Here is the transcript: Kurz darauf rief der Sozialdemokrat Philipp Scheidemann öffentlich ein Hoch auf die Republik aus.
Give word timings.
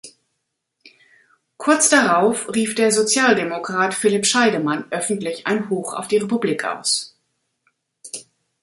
Kurz 1.57 1.89
darauf 1.89 2.51
rief 2.55 2.73
der 2.73 2.91
Sozialdemokrat 2.91 3.93
Philipp 3.93 4.25
Scheidemann 4.25 4.85
öffentlich 4.91 5.45
ein 5.45 5.69
Hoch 5.69 5.93
auf 5.93 6.07
die 6.07 6.17
Republik 6.17 6.65
aus. 6.65 7.15